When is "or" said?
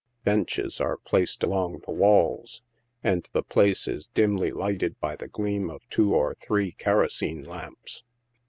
6.15-6.33